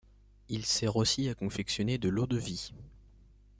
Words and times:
Il 0.49 0.65
sert 0.65 0.95
aussi 0.95 1.29
à 1.29 1.35
confectionner 1.35 1.99
de 1.99 2.09
l'eau-de-vie. 2.09 2.71